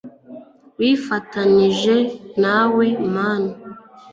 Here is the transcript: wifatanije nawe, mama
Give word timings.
wifatanije 0.79 1.95
nawe, 2.41 2.85
mama 3.13 3.51